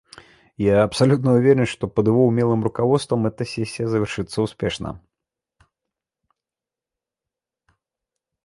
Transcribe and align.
Я 0.57 0.81
абсолютно 0.83 1.33
уверен, 1.35 1.67
что 1.67 1.87
под 1.87 2.07
его 2.07 2.25
умелым 2.25 2.63
руководством 2.63 3.27
эта 3.27 3.45
сессия 3.45 3.87
завершится 3.87 4.41
успешно. 4.41 4.99